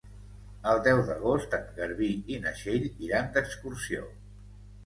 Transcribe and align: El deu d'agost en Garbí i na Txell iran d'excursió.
El 0.71 0.79
deu 0.87 1.01
d'agost 1.09 1.53
en 1.57 1.69
Garbí 1.75 2.09
i 2.37 2.39
na 2.47 2.57
Txell 2.57 2.89
iran 3.09 3.31
d'excursió. 3.37 4.09